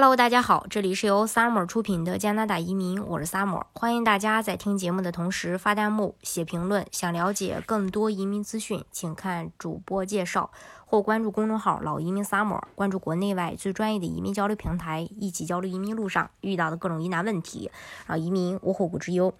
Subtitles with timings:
[0.00, 6.86] Hello，大家好，这里是由 Summer 出品的加拿大移民，我是 Summer，欢迎大家在听节目的同时发弹幕、写评论。
[6.92, 10.52] 想了解更多移民资讯，请看主播介绍
[10.86, 17.68] 或关注公众号“老移民 Summer”，关注国内外最专业的移民交流平台，一起交流移民路上遇到的各种疑难问题，
[18.06, 19.34] 让移民无后顾之忧。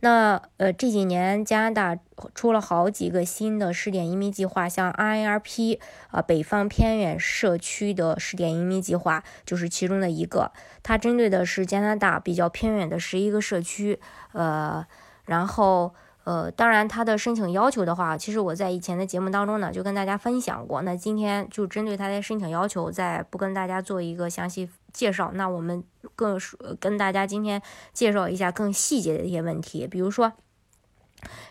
[0.00, 2.02] 那呃，这几年加拿大
[2.34, 5.78] 出了好几个新的试点移民计划，像 IRP
[6.10, 10.52] 啊，北方偏远社区的试点移民计划就是其中的一个。
[10.82, 14.00] 它针对的是加拿大比较偏远的十一个社区，
[14.32, 14.86] 呃，
[15.26, 15.94] 然后。
[16.24, 20.82] 呃，当然，他的申请要求的话，其实我在以前的节目当中呢，就跟大家分享过。
[20.82, 25.30] 那今天就针对他的申请要求，再不跟大家做一个详细介绍。
[25.34, 25.82] 那我们
[26.14, 26.38] 更
[26.78, 27.60] 跟大家今天
[27.92, 30.32] 介绍一下更细节的一些问题，比如说。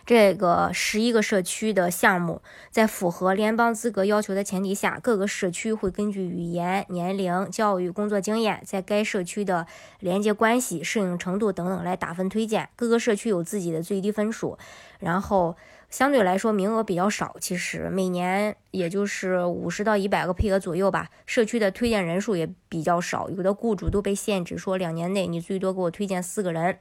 [0.06, 9.66] 这个十一个社区的项目，在符合联邦资格要求的前提下，各个社区会根据语言、年龄、教育、工作经验，在该社区的
[10.00, 12.68] 连接关系、适应程度等等来打分推荐。
[12.74, 14.58] 各个社区有自己的最低分数，
[14.98, 15.56] 然后
[15.88, 21.08] 相对来说名额比较少，其实每年也就是五十到一百个配额左右吧。
[21.26, 26.78] 社区的推荐人数也比较少，有的雇主都被限制说两年内你最多给我推荐四个人。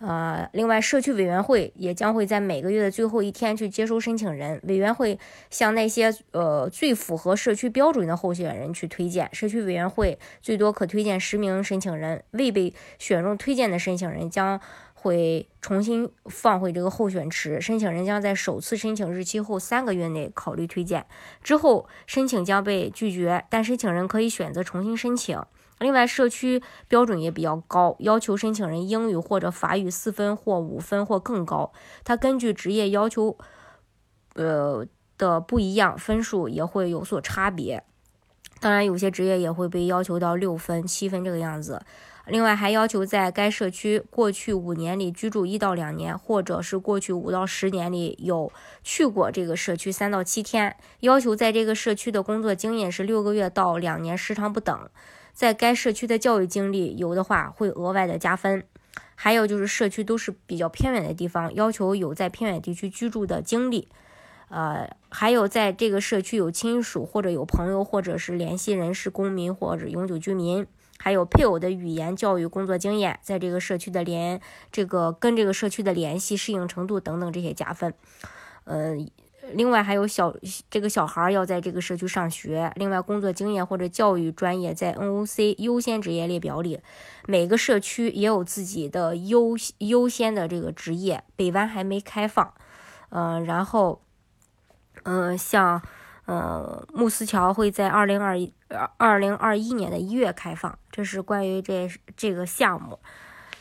[0.00, 4.60] 呃，另外，社区委员会也将会在每个月的最后一天去接收申请人。
[4.62, 5.18] 委员会
[5.50, 9.28] 向那些呃最符合社区标准的候选人去推荐。
[9.32, 14.60] 社区委员会最多可推荐十名申请人，未被选中推荐的申请人将
[14.94, 17.60] 会重新放回这个候选池。
[17.60, 21.04] 申请人将在首次申请日期后三个月内考虑推荐，
[21.42, 25.42] 之后申请将被拒绝，但申请人可以选择重新申请。
[25.80, 31.72] 另外，社区标准也比较高，要求申请人英语或者法语四分或五分或更高。
[32.04, 33.36] 它根据职业要求，
[34.34, 34.84] 呃
[35.16, 37.82] 的不一样，分数也会有所差别。
[38.60, 41.80] 当然，有些职业也会被要求到六分、七分这个样子。
[42.30, 50.76] 另外，还要求在该社区过去五年里居住一到两年，或者是过去五到十年里有去过这个社区三到七天。
[51.00, 54.88] 要求在这个社区的工作经验是六个月到两年，时长不等。
[55.32, 58.64] 在该社区的教育经历有的话，会额外的加分。
[59.14, 63.88] 还有就是社区都是比较偏远的地方，要求有在偏远地区居住的经历。
[64.48, 70.66] 呃，还有在这个社区有亲属或者有朋友或者是联系人是公民或者永久居民，
[70.98, 77.94] 还有配偶的语言、教育、工作经验，在这个社区的联这个跟这个社区的联系、适应程度等等这些加分。
[78.64, 79.10] 嗯。
[79.54, 80.36] 另外还有小
[80.68, 86.80] 这个小孩儿要在这个社区上学，另外工作经验或者教育专业在 NOC 优先职业列表里，
[87.26, 91.24] 每个社区也有自己的优优先的这个职业。
[91.34, 92.52] 北湾还没开放，
[93.08, 94.02] 嗯，然后，
[95.04, 95.80] 嗯，像，
[96.28, 98.52] 呃，慕斯桥会在二零二一
[98.98, 102.98] 二零二一年的一月开放，这是关于这这个项目。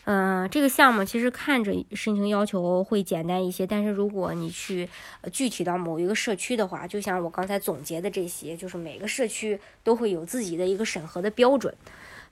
[0.03, 4.89] 嗯，这个项目其实看着申请要求会简单一些，但是如果你去
[5.31, 11.73] 具体到某一个社区的话，就像我刚才总结的这些，就是每个社区都会有自己的一个审核的标准，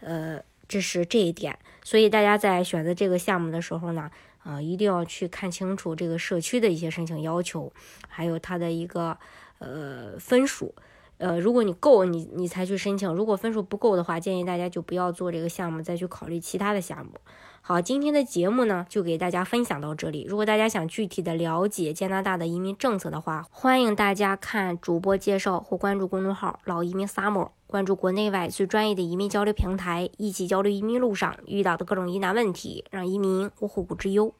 [0.01, 0.38] 呃，
[0.68, 1.57] 这是这一点。
[1.81, 4.12] 所以大家在选择这个项目的时候呢，
[4.44, 7.72] 呃，一定要去看清楚这个社区的一些申请要求，
[8.09, 9.18] 还有它的一个
[9.59, 10.73] 呃分数。
[11.17, 17.13] 呃，如果你够，你你才去申请；如果分数不够的话，建议大家就不要做这个项目，再去考虑其他的项目。
[17.61, 20.25] 好，今天的节目呢，就给大家分享到这里。
[20.27, 34.33] 如果大家想具体的了解加拿大的移民政策的话，欢迎大家看主播介绍或关注公众号“老移民 summer”，关注国内外最专业的移民交流平台，一起交流移民路上遇到的各种疑难问题，让移民无后顾之忧。